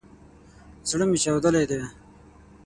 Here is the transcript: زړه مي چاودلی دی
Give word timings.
زړه 0.89 1.05
مي 1.09 1.17
چاودلی 1.23 1.63
دی 1.69 1.79